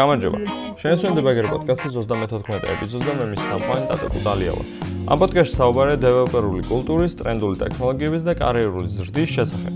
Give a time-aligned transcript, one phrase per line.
[0.00, 0.38] გამარჯობა.
[0.80, 4.62] შენსვენდება გერ პოდკასტის 34 ეპიზოდს და მე მის სამყარო ტატო კუდალიავა.
[5.12, 9.74] ამ პოდკასტში საუბარია დეველოპერული კულტურის, ტრენდული ტექნოლოგიების და კარიერული ზრდის შესახებ.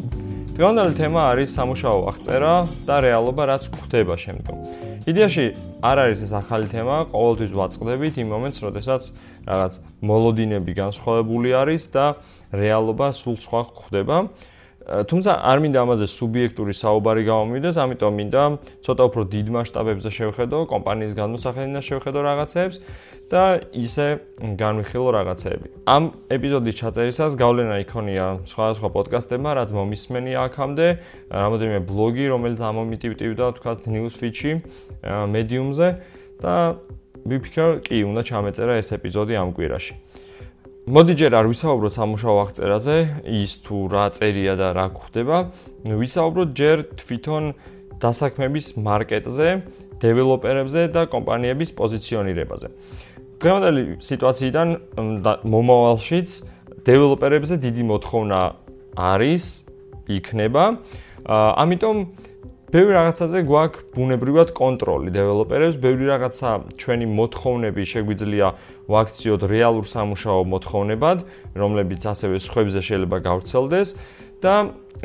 [0.56, 2.54] დღევანდელი თემა არის სამუშაო აღწერა
[2.88, 4.63] და რეალობა, რაც გვხდება შემდგომ.
[5.04, 5.46] იდეაში
[5.84, 9.02] არ არის ეს ახალი თემა, ყოველთვის ვაწყდებით იმ მომენტს, როდესაც
[9.44, 12.06] რაღაც მოლოდინები განსხვავებული არის და
[12.56, 14.16] რეალობა სულ სხვა ხდება.
[14.84, 18.42] თუმცა არ მინდა ამაზე სუბიექტური საუბარი გამომივიდეს, ამიტომ მინდა
[18.84, 22.76] ცოტა უფრო დიდ მასშტაბებზე შევხედო, კომპანიის განმოსახედიდან შევხედო რაღაცებს
[23.32, 24.06] და ისე
[24.60, 25.66] განვიხილო რაღაცები.
[25.88, 26.02] ამ
[26.36, 30.86] ეპიზოდის ჩაწერისას გავლენა იქონია სხვადასხვა პოდკასტებმა, რაც მომისმენი აქამდე,
[31.32, 34.52] რამოდენიმე ბლოგი, რომელიც ამომიტივტივდა, თქვა news feed-ში,
[35.32, 35.88] medium-ზე
[36.44, 36.76] და
[37.24, 39.96] ვიფიქრე, კი, უნდა ჩამეწერა ეს ეპიზოდი ამ კვირაში.
[40.84, 45.36] მოდი ჯერ არ ვისაუბროთ სამუშაო აღწერაზე, ის თუ რა წერია და რა გვხდება.
[45.88, 47.44] ვისაუბროთ ჯერ თვითონ
[48.04, 49.48] დასაქმების მარკეტზე,
[50.04, 52.68] დეველოპერებზე და კომპანიების პოზიციონირებაზე.
[53.40, 54.68] დღევანდელი სიტუაციიდან
[55.48, 56.28] მომავალშიც
[56.84, 58.40] დეველოპერებზე დიდი მოთხოვნა
[58.92, 59.44] არის,
[60.04, 60.64] იქნება.
[61.64, 61.96] ამიტომ
[62.74, 68.48] ბევრი რაღაცაზე გვაქვს ბუნებრივად კონტროლი დეველოპერებს, ბევრი რაღაცა ჩვენი მოთხოვნები შეგვიძლია
[68.90, 71.18] ვაქციოთ რეალურ სამუშაო მოთხოვნებად,
[71.54, 73.88] რომლებიც ასევე სხვებზე შეიძლება გავრცელდეს
[74.42, 74.54] და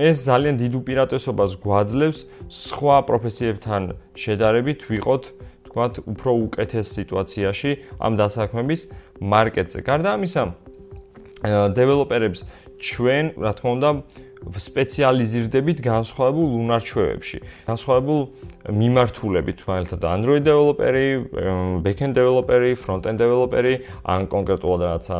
[0.01, 3.83] ეს ძალიან დიდ უპირატესობას გვაძლევს სხვა პროფესიებთან
[4.17, 5.23] შედარებით ვიყოთ
[5.69, 8.81] თქვათ უფრო უკეთეს სიტუაციაში ამ დასაქმების
[9.21, 9.79] მარკეტზე.
[9.85, 10.43] გარდა ამისა,
[11.77, 12.39] დეველოპერებს
[12.79, 13.89] ჩვენ, რა თქმა უნდა,
[14.47, 17.37] სპეციალიზირდებით განსხვავებულ უნარჩვევებში.
[17.67, 18.21] განსხვავებულ
[18.71, 21.07] მიმართულებით, მაგალითად Android developer-ი,
[21.83, 23.73] backend developer-ი, front-end developer-ი,
[24.07, 25.17] ან კონკრეტულად რაღაცა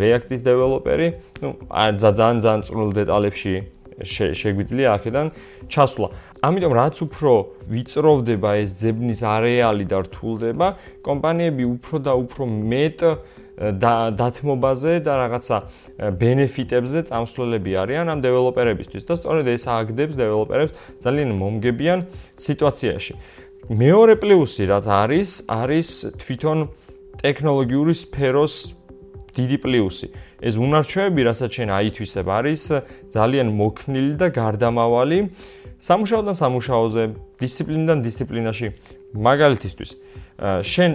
[0.00, 1.06] React-ის developer-ი.
[1.44, 3.54] ნუ ძალიან ძალიან წვრილ დეტალებში
[4.04, 5.26] შეგვიძლია აქედან
[5.72, 6.08] ჩასვლა.
[6.44, 7.32] ამიტომ რაც უფრო
[7.72, 10.68] ვიწროვდება ეს ძებნის არეალი და რთულდება,
[11.00, 13.00] კომპანიები უფრო და უფრო მეტ
[13.56, 15.56] დათმობაზე და რაღაცა
[16.20, 21.98] ბენეფიტებზე წამსვლელები არიან ამ დეველოპერებისთვის და სწორედ ეს ააგდებს დეველოპერებს ძალიან მომგებიან
[22.36, 23.12] სიტუაციაში.
[23.72, 25.88] მეორე პლუსი რაც არის, არის
[26.20, 26.58] თვითონ
[27.16, 28.54] ტექნოლოგიური სფეროს
[29.36, 30.08] დიდი პლუსი.
[30.36, 32.62] ეს უნარჩვევები, რასაც შენ აითვისებ, არის
[33.08, 35.18] ძალიან მოქნილი და გარდამავალი
[35.80, 37.02] სამუშაოდან სამუშაოზე,
[37.40, 38.66] დისციპლინიდან დისციპლინაში.
[39.16, 39.90] მაგალითისთვის,
[40.60, 40.90] შენ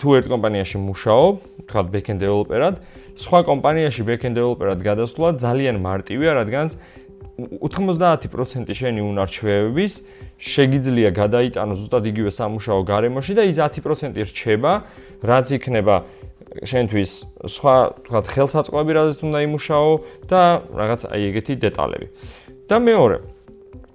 [0.00, 1.34] თუ ერთ კომპანიაში მუშაობ,
[1.68, 2.80] თქვა backend developer-ად,
[3.20, 6.66] სხვა კომპანიაში backend developer-ად გადასვლა ძალიან მარტივია, რადგან
[7.40, 9.92] 90% შენი უნარჩვევების
[10.40, 14.72] შეგიძლია გადაიტანო ზუსტად იგივე სამუშაო გარემოში და ის 10% რჩება,
[15.24, 15.96] რაც იქნება
[16.66, 17.10] შენთვის
[17.46, 17.74] სხვა
[18.04, 19.90] თქვა ხელსაწყოები, რაზეც უნდა იმუშაო
[20.26, 20.42] და
[20.80, 22.06] რაღაც აი ეგეთი დეტალები.
[22.70, 23.16] და მეორე,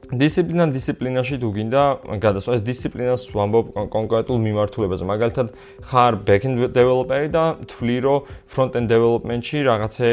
[0.05, 1.83] დისციპლინან დისციპლინაში თუ გინდა
[2.21, 5.47] გადასვა ეს დისციპლინას ვამბობ კონკრეტულ მიმართულებაზე მაგალითად
[5.81, 10.09] ხარ backend developer-ი და თვლი რომ front-end development-ში რაღაცე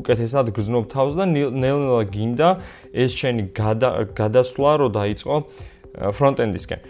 [0.00, 2.48] უკეთესად გზნობ თავს და ნელ-ნელა გინდა
[2.92, 3.42] ეს შენი
[4.12, 5.34] გადასვლა რომ დაიწყო
[6.12, 6.80] front-end-ისკენ.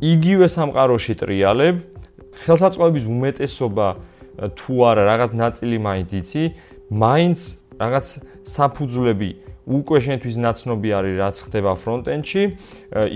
[0.00, 1.74] იგივე სამყაროში ტრიალებ
[2.48, 3.86] ხელსაწყოების უმეტესობა
[4.56, 6.44] თუ არა რაღაც ნაწილი მაინც იცი
[6.88, 7.38] მაინც
[7.76, 8.06] რაღაც
[8.56, 12.42] საფუძვლები უკვე შენთვის ნაცნობი არის რაც ხდება ფრონტენდში,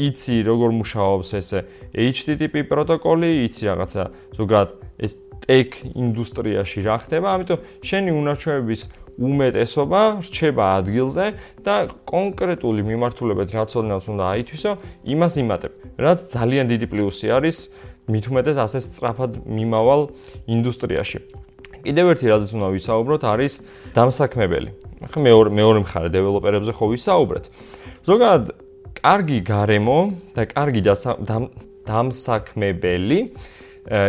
[0.08, 1.48] იცი როგორ მუშაობს ეს
[1.94, 4.02] HTTP პროტოკოლი, იცი რაღაცა
[4.36, 4.68] ზოგადად
[5.00, 5.12] ეს
[5.44, 8.80] tech ინდუსტრიაში რა ხდება, ამიტომ შენი უნარჩვევების
[9.14, 11.26] უმეტესობა რჩება ადგილზე
[11.62, 11.74] და
[12.08, 14.70] კონკრეტული მიმართულებით რაც ოდნავს უნდა აითვისო,
[15.14, 15.72] იმას იმატებ.
[16.02, 17.56] რაც ძალიან დიდი პლუსი არის
[18.10, 20.00] მით უმეტეს ასე სწრაფად მიმავალ
[20.50, 21.43] ინდუსტრიაში.
[21.84, 23.52] კიდევ ერთი რაზეც უნდა ვისაუბროთ არის
[23.94, 24.70] დამსაქმებელი.
[25.04, 27.44] ახლა მეორე მეორე მხარე დეველოპერებზე ხო ვისაუბრეთ.
[28.08, 28.44] ზოგადად
[29.04, 29.98] კარგი გარემო
[30.32, 30.80] და კარგი
[31.84, 33.18] დამსაქმებელი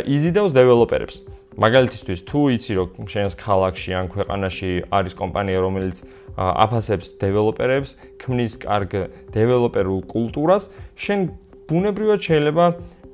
[0.07, 1.15] იზიდავს დეველოპერებს.
[1.55, 5.97] მაგალითისთვის თუ იცი რომ შენს ქალაქში ან ქვეყანაში არის კომპანია რომელიც
[6.35, 8.91] აფასებს დეველოპერებს, ქმნის კარგ
[9.31, 10.63] დეველოპერულ კულტურას,
[10.99, 11.19] შენ
[11.67, 12.65] ბუნებრივად შეიძლება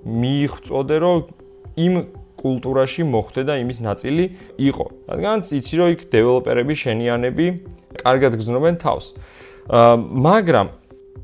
[0.06, 1.18] მიიღწოდე რომ
[1.78, 1.94] იმ
[2.42, 4.26] კულტურაში მოხდე და იმის ნაწილი
[4.58, 4.86] იყო.
[5.10, 7.46] რადგან იცი რომ იქ დეველოპერები შენიანები
[8.02, 9.06] კარგად გზნობენ თავს.
[10.26, 10.68] მაგრამ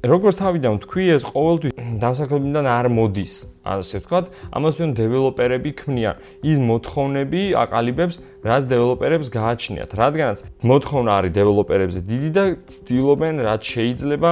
[0.06, 3.34] როგორც თავიდან თქვი ეს ყოველთვის დასაქმებიდან არ მოდის,
[3.66, 6.16] ასე ვთქვათ, ამას ვინ დეველოპერები ქმნიან.
[6.46, 8.16] ის მოთხოვნები აყალიბებს,
[8.46, 14.30] რაც დეველოპერებს გააჩნიათ, რადგანაც მოთხოვნა არის დეველოპერებზე დიდი და ცდილობენ რაც შეიძლება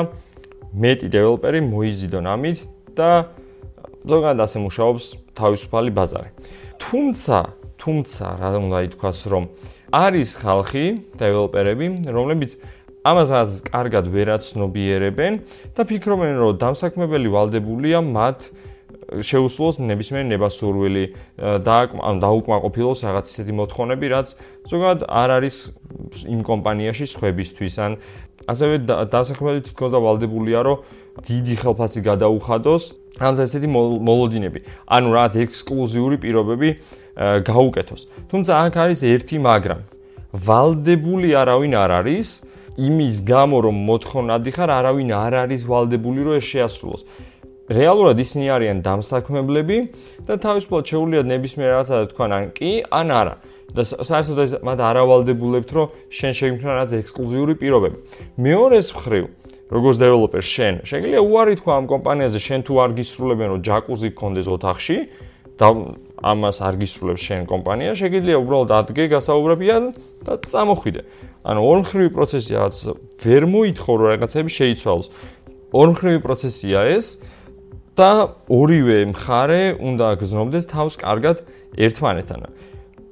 [0.76, 2.58] მეტი დეველოპერი მოიზიდონ ამით
[2.94, 3.10] და
[4.06, 5.04] ზოგადად ასე მუშაობს
[5.34, 6.30] თავისუფალი ბაზარი.
[6.81, 7.38] თუმცა,
[7.81, 9.44] თუმცა რა უნდა ითქვას, რომ
[9.95, 10.86] არის ხალხი,
[11.19, 12.51] დეველოპერები, რომლებიც
[13.06, 15.33] ამასაც კარგად ვერაცნობიერებენ
[15.77, 18.50] და ფიქრობენ, რომ დამსაქმებელი ვალდებულია მათ
[19.06, 21.04] შეუსულოს ნებისმიერ ნებასურვილი
[21.62, 24.28] და ან დაუკმაყოფილოს რაღაც ისეთი მოთხოვნები, რაც
[24.66, 25.56] ზოგადად არ არის
[26.25, 27.92] იმ კომპანიაში ხვებისთვის ან
[28.50, 28.75] ასევე
[29.13, 30.78] დასაქმებელი თვითონ და ვალდებულია, რომ
[31.24, 32.84] დიდი ხელფასი გადაუხადოს
[33.20, 34.60] ან ესეთი მოლოდინები.
[34.92, 36.70] ანუ რაღაც ექსკლუზიური პირობები
[37.16, 38.02] გაუკეთოს.
[38.28, 39.80] თუმცა აქ არის ერთი მაგრამ.
[40.36, 42.28] ვალდებული არავინ არ არის
[42.76, 47.02] იმის გამო რომ მოთხოვნადი ხარ, არავინ არ არის ვალდებული რომ ეს შეასრულოს.
[47.72, 49.78] რეალურად ისინი არიან დამსაქმებლები
[50.28, 53.36] და თავისუფლად შეუძლიათ ნებისმიერ რაღაცა თქვან ან კი, ან არა.
[53.76, 57.98] და საერთოდ ეს მათ არავალდებულებთ, რომ შენ შეიმქნა რაღაც ექსკლუზიური პირობები.
[58.40, 59.26] მეორეს მხრივ,
[59.66, 64.48] როგორც დეველოპერ შენ, შეგიძლია უარი თქვა ამ კომპანიაზე, შენ თუ არ გისრულებენ, რომ ჯაკუზი გქონდეს
[64.56, 64.98] ოთახში
[65.58, 65.68] და
[66.22, 69.84] ამას არ გისრულებს შენ კომპანია, შეგიძლია უბრალოდ ადგე გასაუბრებიან
[70.26, 71.02] და წამოხვიდე.
[71.50, 72.76] ანუ ორმხრივი პროცესია, რაც
[73.26, 75.08] ვერ მოითხოვ რომ რაღაცები შეიცვალოს.
[75.74, 77.08] ორმხრივი პროცესია ეს,
[77.96, 81.48] და ორივე მხარე უნდა გზნობდეს თავს კარგად
[81.80, 82.42] ერთმანეთთან.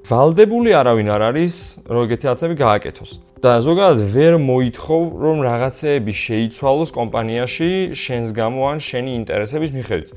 [0.04, 1.56] ვალდებული არავინ არ არის,
[1.88, 3.12] რომ ეგეთი რაღაცები გააკეთოს.
[3.44, 10.10] და ზოგადად ვერ მოითხოვ, რომ რაღაცეები შეიცვალოს კომპანიაში შენს გამო ან შენი ინტერესების მიხედვით.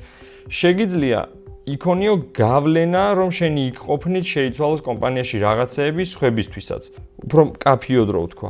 [0.47, 1.19] შეგიძლია
[1.67, 6.83] იქონიო გავლენა, რომ შენი ყოფნით შეიცვალოს კომპანიაში რაღაცეები სხვებისთვისაც.
[7.27, 8.49] უფრო კაფიოდ რო ვთქვა.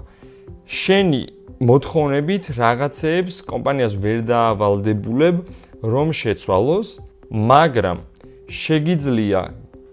[0.69, 1.22] შენი
[1.57, 5.36] მოთხოვნებით რაღაცეებს კომპანიას ვერ დაავალდებულებ,
[5.81, 6.88] რომ შეცვალოს,
[7.34, 7.98] მაგრამ
[8.45, 9.42] შეგიძლია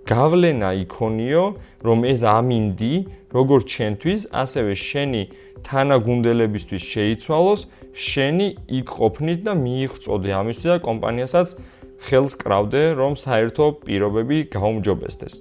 [0.05, 1.45] გავლენა იქონიო,
[1.85, 2.95] რომ ეს ამინდი,
[3.33, 5.23] როგორც ჩვენთვის, ასევე შენი
[5.65, 7.61] თანაგუნდელებისთვის შეიცვალოს,
[7.95, 8.49] შენი
[8.79, 11.49] იქ ყოფნით და მიიღწოდე ამისთვის და კომპანიასაც
[12.05, 15.35] ხელს კრავდე, რომ საერთო პირობები გაუმჯობესდეს.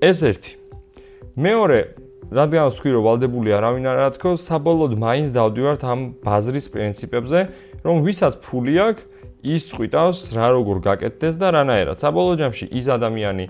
[0.00, 0.52] ეს ერთი.
[1.36, 1.80] მეორე,
[2.32, 7.40] რადგან ვთქვი, რომ ვალდებული არავინ არ ათქო, საბოლოოდ მაინც დავდივართ ამ ბაზრის პრინციპებზე,
[7.84, 9.02] რომ ვისაც ფული აქვს,
[9.42, 11.96] ის წვითავს რა როგორ გაკეთდეს და რანაირად.
[12.02, 13.46] საბოლოო ჯამში ის ადამიანი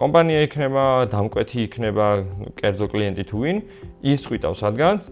[0.00, 2.06] კომპანია იქნება, დამკვეთი იქნება,
[2.60, 3.56] კერძო კლიენტი თუ ვინ,
[4.04, 5.04] ის წვითავს ადგანს,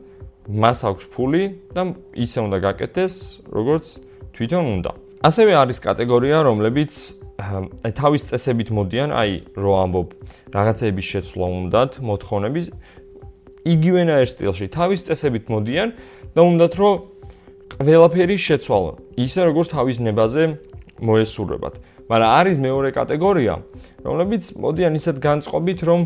[0.49, 3.15] მას აქვს ფული და ისე უნდა გაკეთდეს,
[3.49, 3.85] როგორც
[4.37, 4.93] თვითონ უნდა.
[5.25, 6.93] ასევე არის კატეგორია, რომლებიც
[7.41, 10.09] აი თავის წესებით მოდიან, აი რო ამბობ,
[10.53, 12.67] რაღაცეების შეცვლა უნდათ, მოთხოვნების
[13.65, 15.89] იგივენაირ სტილში თავის წესებით მოდიან
[16.37, 16.95] და უნდათ რომ
[17.81, 20.43] ყველაფერი შეცვალონ, ისე როგორც თავის ნებაზე
[21.03, 21.75] მოესურვებათ.
[22.07, 23.55] მაგრამ არის მეორე კატეგორია,
[24.05, 26.01] რომლებიც მოდიან ისეთ განწყობით, რომ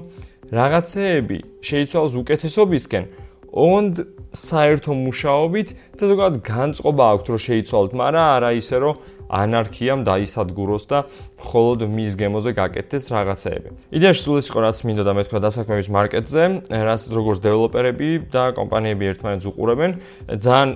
[0.49, 3.05] რაღაცეები შეიცვალოს უკეთესობისკენ,
[3.53, 3.95] ოღონდ
[4.33, 5.69] საერთო მუშაობით
[5.99, 8.95] და ზოგადად განწყობა აქვთ, რომ შეიცვალოთ, მაგრამ არა ისე, რომ
[9.29, 10.99] ანარქიამ დაისადგუროს და
[11.37, 13.69] მხოლოდ მის გემოზე გაკეთდეს რაღაცეები.
[13.93, 16.43] იდეაში სულ ეს იყო რაც მინდა და მეთქვა დასაქმების მარკეტზე,
[16.73, 19.91] რაც როგორც დეველოპერები და კომპანიები ერთმანეთს უყურებენ,
[20.33, 20.69] ძალიან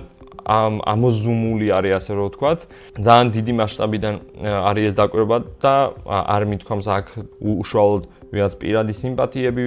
[0.43, 2.59] ამ ამოზუმული არის ასე რომ ვთქვათ.
[2.99, 4.15] ძალიან დიდი მასშტაბიდან
[4.69, 7.05] არის ეს დაკვირვება და არ მithქვამს აქ
[7.39, 8.03] უშუალოდ
[8.33, 9.63] ვიღაც პირადი სიმპათიები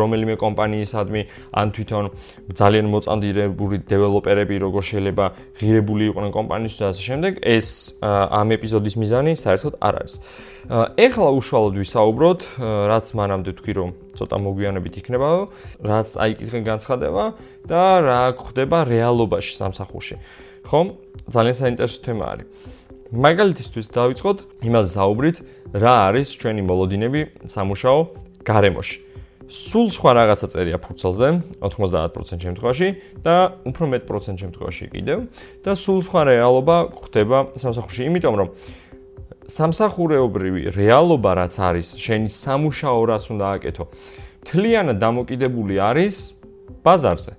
[0.00, 1.22] რომელიმე კომპანიისადმი
[1.60, 2.04] ან თვითონ
[2.54, 5.24] ძალიან მოწანდირებული დეველოპერები როგორ შეიძლება
[5.58, 7.32] ღირებული იყვნენ კომპანიისთვის და ასე შემდეგ.
[7.42, 7.68] ეს
[8.02, 10.14] ამ ეპიზოდის მიზანი საერთოდ არ არის.
[10.68, 15.28] ეხლა უშუალოდ ვისაუბროთ, რაც მანამდე თქვი რომ ცოტა მოგვიანებით იქნება,
[15.80, 17.24] რაც აიკითხე განცხადება
[17.64, 20.20] და რა ხდება რეალობაში სამსახურში.
[20.68, 20.80] ხო?
[21.32, 22.46] ძალიან საინტერესო თემა არის.
[23.08, 25.36] მაგალითისთვის დავიწყოთ იმაზე საუბრით,
[25.72, 28.00] რა არის ჩვენი მოლოდინები სამუშაო
[28.44, 29.08] გარემოში.
[29.48, 31.28] სულ სხვა რაღაცა წერია ფურცელზე
[31.64, 32.88] 90% შემთხვევაში
[33.24, 35.18] და უფრო მეტ პროცენტ შემთხვევაში კიდევ
[35.64, 38.48] და სულ სხვა რეალობა ხდება სამსახურში, იმიტომ რომ
[39.48, 43.84] სამსახურეობრივი რეალობა რაც არის, შენი სამუშაო რაც უნდა აკეთო,
[44.44, 46.16] თლიანად დამოკიდებული არის
[46.84, 47.37] ბაზარზე.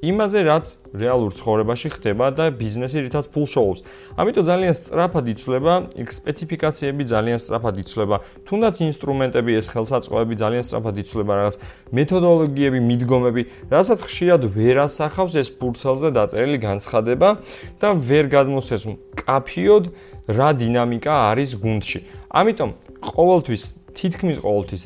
[0.00, 0.66] იმაზე რაც
[0.96, 3.80] რეალურ ცხოვრებაში ხდება და ბიზნესი რითაც ფულს შოულს.
[4.16, 8.16] ამიტომ ძალიან სწრაფად იცვლება სპეციფიკაციები, ძალიან სწრაფად იცვლება
[8.48, 11.56] თუნდაც ინსტრუმენტები, ეს ხელსაწყოები ძალიან სწრაფად იცვლება რაღაც
[11.92, 17.28] მეთოდოლოგიები, მიდგომები, რასაც ხშირად ვერ ასახავს ეს ფურცელზე დაწერილი განცხადება
[17.76, 18.82] და ვერ გადმოსცეს
[19.20, 19.84] კაფიოდ
[20.30, 22.00] რა დინამიკა არის გუნდში.
[22.30, 23.62] ამიტომ ყოველთვის
[23.96, 24.82] თითქმის ყოველთვის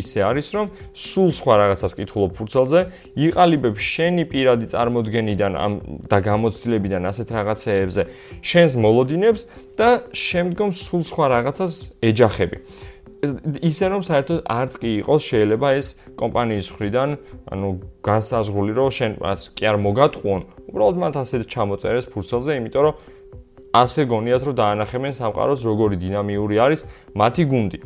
[0.00, 2.80] ისე არის, რომ სულ სხვა რაღაცას კითხულობ ფურცელზე,
[3.26, 5.72] იყალიბებ შენი პირადი წარმოდგენიდან ამ
[6.10, 8.02] და გამოცდილებიდან ასეთ რაღაცეებზე
[8.40, 9.42] შენს მოლოდინებს
[9.78, 11.72] და შემდგომ სულ სხვა რაღაცას
[12.02, 12.58] ეჯახები.
[13.64, 15.86] ისე რომ საერთოდ არც კი იყოს შეიძლება ეს
[16.20, 17.10] კომპანიის მხრიდან,
[17.52, 17.68] ანუ
[18.04, 22.94] განსაზღვრული რომ შენ რაც კი არ მოგატყუონ, უბრალოდ მათ ასე ჩამოწერეს ფურცელზე, იმიტომ რომ
[23.76, 26.80] ასე გონიათ რომ დაანახებენ სამყაროს როგორი დინამიური არის
[27.16, 27.78] მათი გუნდი.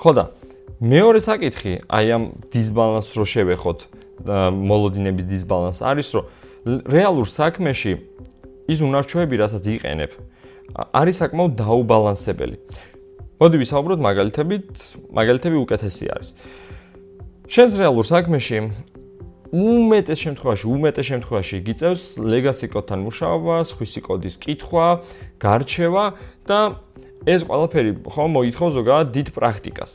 [0.00, 0.24] ხო და
[0.80, 3.78] მეორე საკითხი, აი ამ დისბალანსს რო შევეხოთ,
[4.24, 6.24] მოლოდინების დისბალანსს არის, რომ
[6.88, 7.92] რეალურ საქმეში
[8.72, 10.10] ის უნარჩვევები, რასაც იყენებ,
[10.96, 12.56] არის საკმაოდ დაუბალანსებელი.
[13.40, 14.68] მოდი ვისაუბროთ მაგალითებით,
[15.12, 16.28] მაგალითები უკეთესი არის.
[17.50, 18.56] შენს რეალურ საქმეში
[19.50, 24.86] უმეტეს შემთხვევაში, უმეტეს შემთხვევაში გიწევს legacy code-თან მუშაობა, სხვისი კოდის კითხვა,
[25.42, 26.04] გარჩევა
[26.46, 26.58] და
[27.28, 29.90] ეს ყველაფერი ხო მოითხოვს ზოგადად დიდ პრაქტიკას,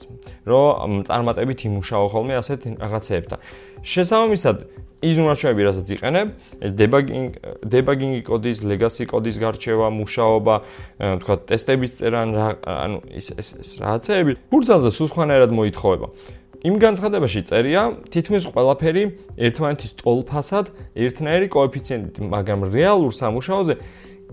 [0.46, 3.40] რომ წარმატებით იმუშაო ხოლმე ასეთ რაღაცეებთან.
[3.82, 4.58] შესაბამისად,
[5.06, 6.28] ის უნარჩვევები, რასაც იყენებ,
[6.66, 7.32] ეს დებაგინგ,
[7.66, 10.56] დებაგინგი კოდის, legacy კოდის გარჩევა, მუშაობა,
[11.22, 12.30] თქვა ტესტების წერან,
[12.62, 16.08] ანუ ის ეს ეს რაღაცეები, ფურცალზე სულ სხვანაირად მოითხოვება.
[16.66, 19.04] იმ განცხადებაში წერია, თითქმის ყველაფერი
[19.38, 20.66] ერთმანეთის ტოლფასად,
[20.98, 23.74] ერთნაირი კოეფიციენტით, მაგრამ რეალურ სამუშაოზე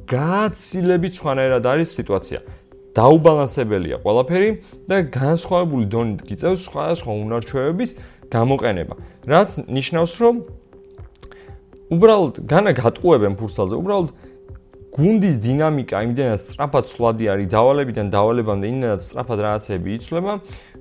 [0.08, 2.40] გაცილებით სხვანაირად არის სიტუაცია.
[2.96, 4.50] დაუბალანსებელია ყველაფერი
[4.88, 7.90] და განსხვავებული დონით გიწევს სხვადასხვა უნარჩვევების
[8.32, 8.94] გამოყენება.
[9.28, 10.34] რაც ნიშნავს, რომ
[11.92, 14.08] უბრალოდ განა გატყუებენ ფურცალზე, უბრალოდ
[14.92, 20.32] გუნდის დინამიკა იმდენად სწრაფად სვლადი არის დავალებიდან დავალებამდე იმდენად სწრაფად რაღაცები იცვლება,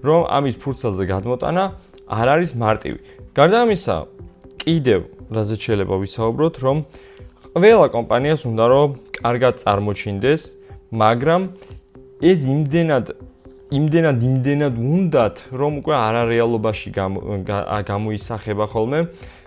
[0.04, 1.64] რომ ამის ფურცალზე გადმოტანა
[2.12, 3.00] არ არის მარტივი.
[3.32, 3.96] გარდა ამისა,
[4.60, 5.00] კიდევ
[5.32, 6.78] რაზე შეიძლება ვისაუბროთ, რომ
[7.56, 10.42] ყველა კომპანიას უნდა რომ კარგად წარმოჩინდეს,
[10.92, 11.42] მაგრამ
[12.22, 13.06] ეს იმდენად
[13.72, 16.90] იმდენად იმდენად უნდათ, რომ უკვე არარეალობაში
[17.88, 19.00] გამოისახება ხოლმე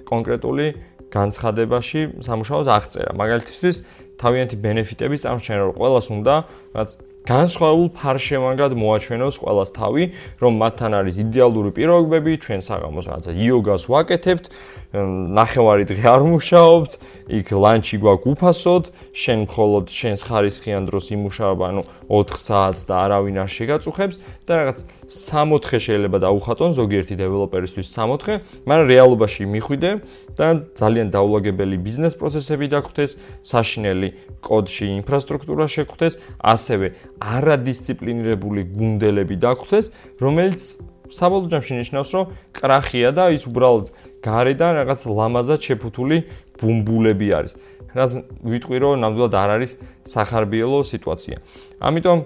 [0.08, 0.66] კონკრეტული
[1.12, 3.12] განცხადებაში სამუშაოს აღწერა.
[3.20, 3.76] მაგალითისთვის,
[4.18, 6.34] თავიანთი ბენეფიტების წარმოჩენა, რომ ყოველას უნდა,
[6.74, 6.90] რაც
[7.24, 10.04] განსხვავებულ ფარშევანგად მოაჩვენოს ყოველას თავი,
[10.44, 14.44] რომ მათთან არის იდეალური პირობები, ჩვენ საღამოს რაღაცა იოგას ვაკეთებთ,
[14.94, 16.92] ნახევარი დღე არ მუშაობთ,
[17.34, 18.84] იქ ლანჩი გვაქვს უფასოდ,
[19.16, 24.78] შენ მხოლოდ შენს ხარისხიან დროს იმუშაობ, ანუ 4 საათს და არავინ არ შეგაწუხებს და რაღაც
[25.08, 28.38] 6-4 შეიძლება დაუხატონ ზოგიერთი დეველოპერისთვის 6-4,
[28.68, 29.90] მაგრამ რეალობაში მიხვიდე
[30.38, 30.46] და
[30.78, 33.10] ძალიან დაულაგებელი ბიზნეს პროცესები დაგხვდეს,
[33.42, 34.08] საშინელი
[34.44, 36.86] კოდში ინფრასტრუქტურა შეგხვდეს, ასევე
[37.20, 39.86] არადისციპლინირებული გუნდელები დაგხვდეს,
[40.20, 40.60] რომელიც
[41.14, 42.24] საბოლოო ჯამში ნიშნავს, რომ
[42.56, 43.86] კრახია და ის უბრალოდ
[44.24, 46.16] გარედან რაღაც ლამაზად შეფუთული
[46.58, 47.52] ბუმბულები არის.
[47.94, 48.10] რაც
[48.42, 51.36] ვიტყვი, რომ ნამდვილად არ არის სახარბიელო სიტუაცია.
[51.78, 52.18] ამიტომ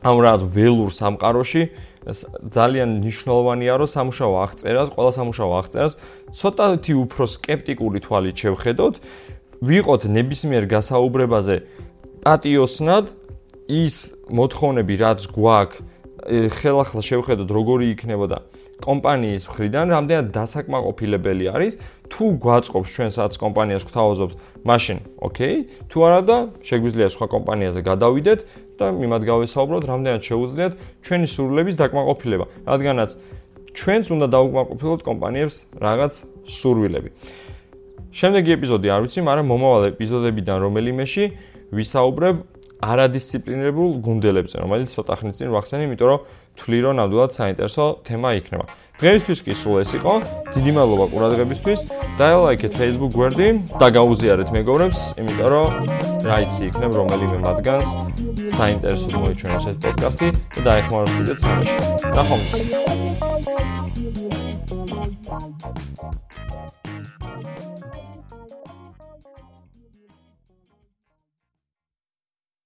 [0.00, 1.62] ამ რაღაც ველურ სამყაროში
[2.50, 5.94] ძალიან მნიშვნელოვანია, რომ სამუშაო აღწერას, ყველა სამუშაო აღწერას
[6.32, 8.94] ცოტათი უფრო скеპტიკური თვალით შევხედოთ,
[9.60, 11.56] ვიყოთ ნებისმიერ გასაუბრებაზე
[12.24, 13.04] პატიოსნად
[13.70, 13.96] ის
[14.34, 15.78] მოთხოვნები რაც გვაქვს
[16.60, 18.38] ხელახლა შევხედოთ როგორი იქნებოდა
[18.80, 21.76] კომპანიის მხრიდან რამდენად დასაკმაყოფილებელი არის
[22.12, 24.34] თუ გვაწყობს ჩვენ სადაც კომპანიას გვთავაზობთ
[24.68, 25.56] მაშინ ოკეი?
[25.90, 28.40] თუ არა და შეგვიძლია სხვა კომპანიაზე გადავიდეთ
[28.80, 30.72] და მიმად გავესაუბროთ რამდენად შეუძლიათ
[31.04, 33.10] ჩვენი სურვილების დაკმაყოფილება რადგანაც
[33.76, 36.12] ჩვენც უნდა დაუკმაყოფილოთ კომპანიებს რაღაც
[36.48, 37.10] სურვილები.
[38.10, 41.24] შემდეგი ეპიზოდი არ ვიცი მაგრამ მომავალ ეპიზოდებიდან რომელიმეში
[41.70, 42.36] ვისაუბრებ
[42.80, 46.20] არადისციპლინებულ გუნდელებზე, რომელიც ცოტა ხნის წინ ვახსენე, იმიტომ რომ
[46.60, 48.64] თვლი რომ ნამდვილად საინტერესო თემა იქნება.
[49.00, 50.12] დღეისთვის კი სულ ეს იყო.
[50.54, 51.80] დიდი მადლობა ყურადღებისთვის.
[52.20, 53.48] დაელაიქეთ Facebook გვერდი
[53.80, 55.68] და გაუზიარეთ მეგობრებს, იმიტომ რომ
[56.20, 57.88] რაიცი იქნებ რომელიმე მათგანს
[58.60, 61.76] საინტერესო მოიჩვენოს ეს პოდკასტი და დაეხმაროს კიდეც ამაში.
[62.12, 63.79] ნახვამდის.